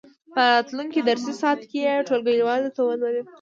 په 0.33 0.41
راتلونکې 0.53 0.99
درسي 1.09 1.33
ساعت 1.41 1.61
کې 1.69 1.79
یې 1.85 2.05
ټولګیوالو 2.07 2.69
ته 2.75 2.81
ولولئ. 2.83 3.21